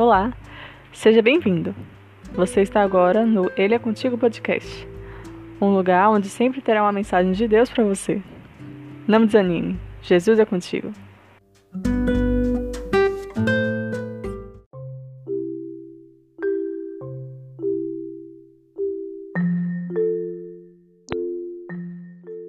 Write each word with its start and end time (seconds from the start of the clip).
Olá, 0.00 0.32
seja 0.94 1.20
bem-vindo. 1.20 1.74
Você 2.32 2.62
está 2.62 2.80
agora 2.80 3.26
no 3.26 3.50
Ele 3.54 3.74
é 3.74 3.78
Contigo 3.78 4.16
Podcast, 4.16 4.88
um 5.60 5.74
lugar 5.74 6.08
onde 6.08 6.26
sempre 6.26 6.62
terá 6.62 6.82
uma 6.82 6.90
mensagem 6.90 7.32
de 7.32 7.46
Deus 7.46 7.68
para 7.68 7.84
você. 7.84 8.22
Não 9.06 9.26
desanime, 9.26 9.78
Jesus 10.00 10.38
é 10.38 10.46
contigo. 10.46 10.90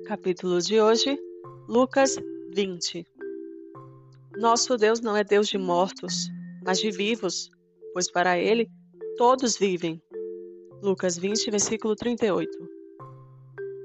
Capítulo 0.06 0.62
de 0.62 0.80
hoje, 0.80 1.20
Lucas 1.68 2.18
20. 2.56 3.06
Nosso 4.38 4.78
Deus 4.78 5.02
não 5.02 5.18
é 5.18 5.24
Deus 5.26 5.50
de 5.50 5.58
mortos, 5.58 6.32
mas 6.64 6.80
de 6.80 6.92
vivos, 6.92 7.50
pois 7.94 8.10
para 8.12 8.38
ele 8.38 8.70
todos 9.18 9.58
vivem. 9.58 10.02
Lucas 10.82 11.18
20, 11.18 11.52
versículo 11.52 11.96
38. 11.96 12.50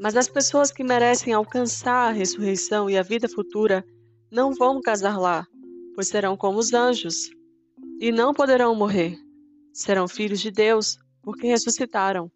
Mas 0.00 0.16
as 0.16 0.28
pessoas 0.28 0.70
que 0.70 0.84
merecem 0.84 1.32
alcançar 1.32 2.08
a 2.08 2.12
ressurreição 2.12 2.88
e 2.88 2.96
a 2.96 3.02
vida 3.02 3.28
futura 3.28 3.84
não 4.30 4.52
vão 4.52 4.80
casar 4.80 5.18
lá, 5.18 5.46
pois 5.94 6.08
serão 6.08 6.36
como 6.36 6.58
os 6.58 6.72
anjos, 6.72 7.30
e 8.00 8.12
não 8.12 8.34
poderão 8.34 8.74
morrer. 8.74 9.18
Serão 9.72 10.06
filhos 10.06 10.40
de 10.40 10.50
Deus, 10.50 10.98
porque 11.22 11.46
ressuscitaram. 11.46 12.30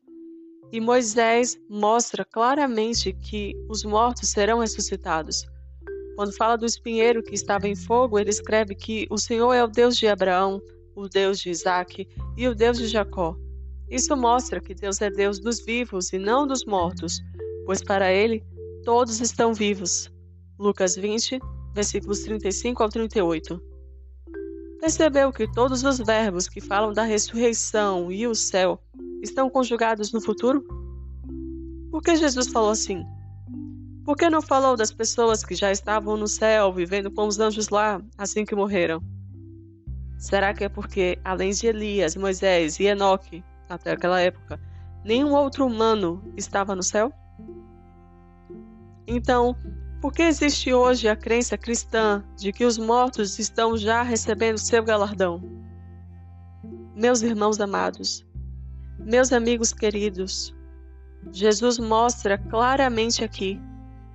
E 0.72 0.80
Moisés 0.80 1.59
mostra 1.68 2.24
claramente 2.24 3.12
que 3.12 3.54
os 3.68 3.84
mortos 3.84 4.30
serão 4.30 4.60
ressuscitados. 4.60 5.45
Quando 6.20 6.37
fala 6.37 6.59
do 6.59 6.66
espinheiro 6.66 7.23
que 7.23 7.35
estava 7.35 7.66
em 7.66 7.74
fogo, 7.74 8.18
ele 8.18 8.29
escreve 8.29 8.74
que 8.74 9.07
o 9.09 9.16
Senhor 9.16 9.54
é 9.54 9.65
o 9.65 9.66
Deus 9.66 9.96
de 9.96 10.07
Abraão, 10.07 10.60
o 10.95 11.09
Deus 11.09 11.38
de 11.40 11.49
Isaac 11.49 12.07
e 12.37 12.46
o 12.46 12.54
Deus 12.54 12.77
de 12.77 12.88
Jacó. 12.88 13.35
Isso 13.88 14.15
mostra 14.15 14.60
que 14.60 14.74
Deus 14.74 15.01
é 15.01 15.09
Deus 15.09 15.40
dos 15.40 15.65
vivos 15.65 16.12
e 16.12 16.18
não 16.18 16.46
dos 16.46 16.66
mortos, 16.66 17.23
pois 17.65 17.82
para 17.82 18.12
ele 18.12 18.45
todos 18.85 19.18
estão 19.18 19.54
vivos. 19.54 20.12
Lucas 20.59 20.95
20, 20.95 21.40
versículos 21.74 22.23
35 22.24 22.82
ao 22.82 22.90
38. 22.90 23.59
Percebeu 24.79 25.32
que 25.32 25.51
todos 25.51 25.82
os 25.84 26.01
verbos 26.01 26.51
que 26.51 26.60
falam 26.60 26.93
da 26.93 27.05
ressurreição 27.05 28.12
e 28.12 28.27
o 28.27 28.34
céu 28.34 28.79
estão 29.23 29.49
conjugados 29.49 30.12
no 30.12 30.21
futuro? 30.21 30.62
Por 31.90 32.02
que 32.02 32.15
Jesus 32.15 32.49
falou 32.49 32.73
assim? 32.73 33.07
Por 34.04 34.16
que 34.16 34.30
não 34.30 34.40
falou 34.40 34.76
das 34.76 34.93
pessoas 34.93 35.45
que 35.45 35.54
já 35.54 35.70
estavam 35.70 36.16
no 36.16 36.26
céu, 36.26 36.73
vivendo 36.73 37.10
com 37.10 37.26
os 37.26 37.38
anjos 37.38 37.68
lá, 37.68 38.01
assim 38.16 38.45
que 38.45 38.54
morreram? 38.54 39.02
Será 40.18 40.54
que 40.54 40.65
é 40.65 40.68
porque, 40.68 41.18
além 41.24 41.51
de 41.51 41.66
Elias, 41.66 42.16
Moisés 42.16 42.78
e 42.78 42.84
Enoque, 42.84 43.45
até 43.68 43.93
aquela 43.93 44.21
época, 44.21 44.60
nenhum 45.04 45.34
outro 45.34 45.66
humano 45.66 46.23
estava 46.37 46.74
no 46.74 46.82
céu? 46.82 47.12
Então, 49.06 49.56
por 50.01 50.12
que 50.12 50.23
existe 50.23 50.73
hoje 50.73 51.09
a 51.09 51.16
crença 51.16 51.59
cristã 51.59 52.24
de 52.37 52.52
que 52.52 52.65
os 52.65 52.78
mortos 52.78 53.38
estão 53.38 53.76
já 53.76 54.02
recebendo 54.02 54.59
seu 54.59 54.82
galardão? 54.82 55.43
Meus 56.95 57.23
irmãos 57.23 57.60
amados, 57.60 58.26
meus 58.98 59.32
amigos 59.32 59.73
queridos, 59.73 60.54
Jesus 61.32 61.78
mostra 61.78 62.38
claramente 62.38 63.23
aqui 63.23 63.60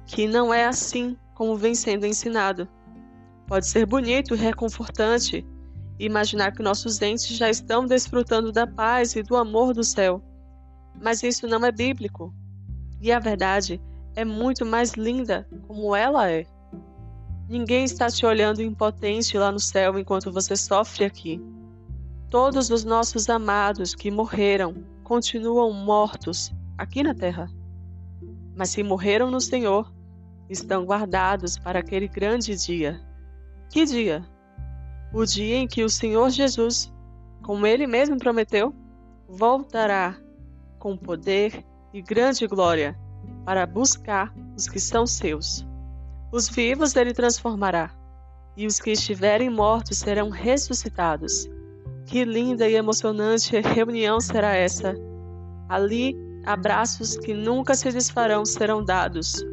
que 0.06 0.28
não 0.28 0.54
é 0.54 0.66
assim 0.66 1.18
como 1.34 1.56
vem 1.56 1.76
sendo 1.76 2.06
ensinado. 2.06 2.68
Pode 3.48 3.68
ser 3.68 3.86
bonito 3.86 4.34
e 4.34 4.38
reconfortante 4.38 5.46
imaginar 6.00 6.52
que 6.52 6.64
nossos 6.64 7.02
entes 7.02 7.28
já 7.28 7.50
estão 7.50 7.86
desfrutando 7.86 8.52
da 8.52 8.68
paz 8.68 9.16
e 9.16 9.24
do 9.24 9.36
amor 9.36 9.74
do 9.74 9.84
céu. 9.84 10.22
Mas 11.02 11.24
isso 11.24 11.48
não 11.48 11.64
é 11.66 11.72
bíblico. 11.72 12.34
E 13.02 13.12
a 13.12 13.20
verdade 13.20 13.82
é 14.16 14.26
muito 14.26 14.66
mais 14.66 14.94
linda 14.94 15.48
como 15.68 15.96
ela 15.96 16.30
é. 16.30 16.46
Ninguém 17.48 17.84
está 17.86 18.10
te 18.10 18.26
olhando 18.26 18.62
impotente 18.62 19.38
lá 19.38 19.52
no 19.52 19.60
céu 19.60 20.00
enquanto 20.00 20.32
você 20.32 20.56
sofre 20.56 21.06
aqui. 21.06 21.40
Todos 22.30 22.70
os 22.72 22.84
nossos 22.84 23.30
amados 23.30 23.94
que 23.94 24.10
morreram 24.10 24.74
continuam 25.04 25.72
mortos 25.72 26.52
aqui 26.78 27.04
na 27.04 27.14
terra. 27.14 27.48
Mas 28.56 28.72
se 28.72 28.82
morreram 28.82 29.30
no 29.30 29.40
Senhor, 29.40 29.94
estão 30.50 30.86
guardados 30.86 31.58
para 31.58 31.80
aquele 31.80 32.08
grande 32.08 32.56
dia. 32.56 33.00
Que 33.70 33.86
dia? 33.86 34.26
o 35.16 35.26
dia 35.26 35.56
em 35.56 35.66
que 35.66 35.82
o 35.82 35.90
Senhor 35.90 36.30
Jesus, 36.30 36.92
como 37.42 37.66
ele 37.66 37.88
mesmo 37.88 38.18
prometeu, 38.18 38.76
voltará 39.30 40.18
com 40.78 40.98
poder 40.98 41.66
e 41.94 42.02
grande 42.02 42.46
glória 42.46 43.00
para 43.46 43.66
buscar 43.66 44.34
os 44.58 44.68
que 44.68 44.78
são 44.78 45.08
seus. 45.08 45.66
Os 46.34 46.50
vivos 46.50 46.98
ele 46.98 47.14
transformará, 47.14 47.92
e 48.58 48.68
os 48.68 48.82
que 48.82 48.92
estiverem 48.92 49.50
mortos 49.50 50.00
serão 50.00 50.30
ressuscitados. 50.30 51.48
Que 52.06 52.26
linda 52.26 52.68
e 52.68 52.76
emocionante 52.76 53.58
reunião 53.62 54.20
será 54.20 54.54
essa! 54.54 54.96
Ali, 55.70 56.14
abraços 56.46 57.16
que 57.16 57.34
nunca 57.34 57.74
se 57.74 57.90
desfarão 57.90 58.46
serão 58.46 58.84
dados, 58.84 59.46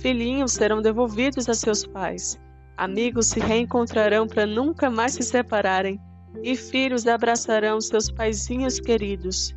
filhinhos 0.00 0.52
serão 0.52 0.80
devolvidos 0.80 1.48
a 1.48 1.54
seus 1.54 1.86
pais 1.86 2.38
Amigos 2.76 3.28
se 3.28 3.40
reencontrarão 3.40 4.26
para 4.26 4.44
nunca 4.44 4.90
mais 4.90 5.14
se 5.14 5.22
separarem, 5.22 5.98
e 6.42 6.54
filhos 6.54 7.06
abraçarão 7.06 7.80
seus 7.80 8.10
paizinhos 8.10 8.78
queridos. 8.78 9.56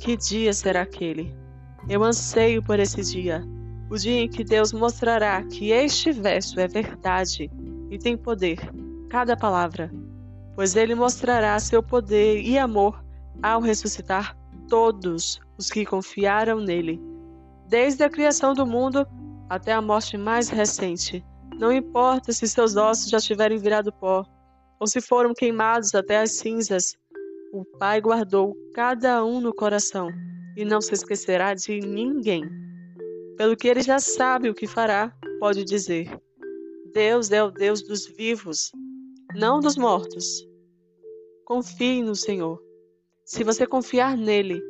Que 0.00 0.16
dia 0.16 0.54
será 0.54 0.80
aquele? 0.82 1.36
Eu 1.90 2.02
anseio 2.02 2.62
por 2.62 2.80
esse 2.80 3.02
dia, 3.02 3.44
o 3.90 3.96
dia 3.96 4.22
em 4.22 4.28
que 4.28 4.42
Deus 4.42 4.72
mostrará 4.72 5.42
que 5.42 5.72
este 5.72 6.10
verso 6.10 6.58
é 6.58 6.66
verdade 6.66 7.50
e 7.90 7.98
tem 7.98 8.16
poder, 8.16 8.58
cada 9.10 9.36
palavra, 9.36 9.92
pois 10.54 10.74
ele 10.74 10.94
mostrará 10.94 11.58
seu 11.60 11.82
poder 11.82 12.40
e 12.40 12.56
amor 12.56 13.04
ao 13.42 13.60
ressuscitar 13.60 14.34
todos 14.68 15.38
os 15.58 15.68
que 15.68 15.84
confiaram 15.84 16.60
nele, 16.60 16.98
desde 17.68 18.04
a 18.04 18.08
criação 18.08 18.54
do 18.54 18.66
mundo 18.66 19.06
até 19.48 19.72
a 19.72 19.82
morte 19.82 20.16
mais 20.16 20.48
recente 20.48 21.24
não 21.58 21.72
importa 21.72 22.32
se 22.32 22.46
seus 22.46 22.76
ossos 22.76 23.10
já 23.10 23.18
tiverem 23.18 23.58
virado 23.58 23.92
pó, 23.92 24.24
ou 24.78 24.86
se 24.86 25.00
foram 25.00 25.34
queimados 25.34 25.92
até 25.92 26.18
as 26.20 26.32
cinzas, 26.32 26.96
o 27.52 27.64
Pai 27.78 28.00
guardou 28.00 28.54
cada 28.74 29.24
um 29.24 29.40
no 29.40 29.52
coração 29.52 30.08
e 30.56 30.64
não 30.64 30.80
se 30.80 30.94
esquecerá 30.94 31.54
de 31.54 31.80
ninguém. 31.80 32.44
Pelo 33.36 33.56
que 33.56 33.66
ele 33.66 33.82
já 33.82 33.98
sabe 33.98 34.48
o 34.48 34.54
que 34.54 34.68
fará, 34.68 35.12
pode 35.40 35.64
dizer: 35.64 36.08
Deus 36.92 37.32
é 37.32 37.42
o 37.42 37.50
Deus 37.50 37.82
dos 37.82 38.06
vivos, 38.06 38.70
não 39.34 39.58
dos 39.58 39.76
mortos. 39.76 40.46
Confie 41.44 42.02
no 42.02 42.14
Senhor. 42.14 42.62
Se 43.24 43.42
você 43.42 43.66
confiar 43.66 44.16
nele, 44.16 44.62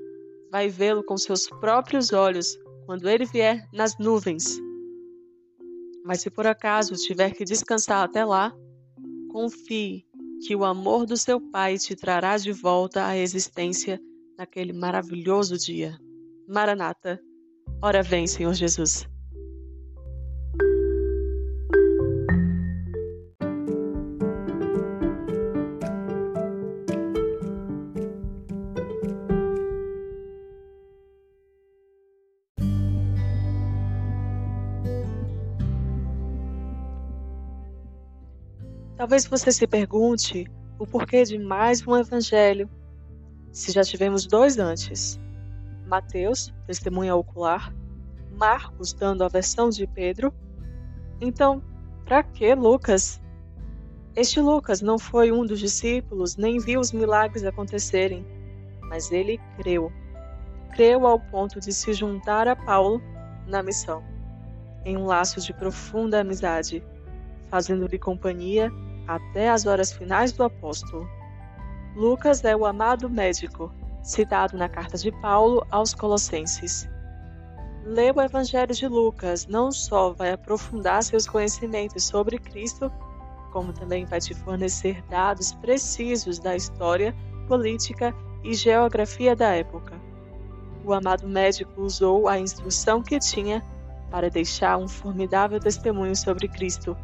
vai 0.51 0.71
vê-lo 0.71 1.05
com 1.05 1.19
seus 1.19 1.47
próprios 1.61 2.13
olhos 2.13 2.59
quando 2.87 3.09
ele 3.09 3.27
vier 3.27 3.69
nas 3.75 3.99
nuvens. 3.99 4.59
Mas 6.05 6.21
se 6.21 6.31
por 6.31 6.47
acaso 6.47 6.95
tiver 6.95 7.33
que 7.33 7.45
descansar 7.45 8.05
até 8.05 8.25
lá, 8.25 8.53
confie 9.31 10.07
que 10.47 10.55
o 10.55 10.65
amor 10.65 11.05
do 11.05 11.17
seu 11.17 11.41
Pai 11.41 11.77
te 11.79 11.97
trará 11.97 12.37
de 12.37 12.53
volta 12.53 13.07
à 13.07 13.17
existência 13.17 14.01
naquele 14.37 14.73
maravilhoso 14.73 15.57
dia. 15.59 15.99
Maranata, 16.49 17.21
ora 17.83 18.03
vem, 18.03 18.27
Senhor 18.27 18.55
Jesus. 18.55 19.09
Talvez 38.99 39.25
você 39.27 39.53
se 39.53 39.65
pergunte 39.65 40.45
o 40.77 40.85
porquê 40.85 41.23
de 41.23 41.39
mais 41.39 41.87
um 41.87 41.97
evangelho, 41.97 42.69
se 43.53 43.71
já 43.71 43.85
tivemos 43.85 44.27
dois 44.27 44.59
antes. 44.59 45.21
Mateus, 45.87 46.53
testemunha 46.67 47.15
ocular, 47.15 47.73
Marcos 48.33 48.93
dando 48.93 49.23
a 49.23 49.29
versão 49.29 49.71
de 49.71 49.87
Pedro. 49.87 50.35
Então, 51.21 51.63
para 52.05 52.25
que 52.25 52.53
Lucas? 52.57 53.23
Este 54.17 54.41
Lucas 54.41 54.83
não 54.83 54.99
foi 54.99 55.31
um 55.31 55.47
dos 55.47 55.61
discípulos, 55.61 56.37
nem 56.37 56.59
viu 56.59 56.81
os 56.81 56.91
milagres 56.91 57.45
acontecerem, 57.45 58.27
mas 58.83 59.13
ele 59.13 59.39
creu. 59.59 59.93
Creu 60.73 61.07
ao 61.07 61.21
ponto 61.21 61.61
de 61.61 61.73
se 61.73 61.93
juntar 61.93 62.49
a 62.49 62.57
Paulo 62.57 63.01
na 63.47 63.63
missão, 63.63 64.03
em 64.85 64.97
um 64.97 65.07
laço 65.07 65.41
de 65.41 65.53
profunda 65.53 66.19
amizade, 66.19 66.83
fazendo-lhe 67.49 67.97
companhia 67.97 68.73
até 69.09 69.49
as 69.49 69.67
horas 69.67 69.91
finais 69.91 70.31
do 70.33 70.45
apóstolo. 70.45 71.09
Lucas 71.97 72.45
é 72.45 72.55
o 72.55 72.67
amado 72.67 73.09
médico, 73.09 73.73
citado 74.03 74.57
na 74.57 74.69
carta 74.69 74.99
de 74.99 75.11
Paulo 75.11 75.67
aos 75.71 75.95
Colossenses. 75.95 76.89
Ler 77.85 78.15
o 78.15 78.21
Evangelho 78.21 78.75
de 78.75 78.87
Lucas 78.87 79.47
não 79.47 79.73
só 79.73 80.13
vai 80.13 80.33
aprofundar 80.33 81.03
seus 81.03 81.27
conhecimentos 81.27 82.05
sobre 82.05 82.39
Cristo, 82.39 82.93
como 83.51 83.73
também 83.73 84.05
vai 84.05 84.21
te 84.21 84.35
fornecer 84.35 85.03
dados 85.09 85.53
precisos 85.55 86.39
da 86.39 86.55
história, 86.55 87.17
política 87.49 88.15
e 88.45 88.53
geografia 88.53 89.35
da 89.35 89.55
época. 89.55 89.99
O 90.85 90.93
amado 90.93 91.27
médico 91.27 91.81
usou 91.81 92.29
a 92.29 92.39
instrução 92.39 93.03
que 93.03 93.19
tinha 93.19 93.65
para 94.11 94.31
deixar 94.31 94.77
um 94.77 94.87
formidável 94.87 95.59
testemunho 95.59 96.15
sobre 96.15 96.47
Cristo, 96.47 96.97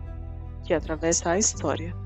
que 0.65 0.75
atravessa 0.75 1.31
a 1.31 1.39
história. 1.39 2.04